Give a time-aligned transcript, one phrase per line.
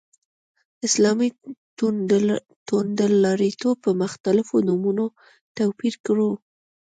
[0.87, 1.29] اسلامي
[2.69, 5.05] توندلاریتوب په مختلفو نومونو
[5.57, 6.31] توپير کړو.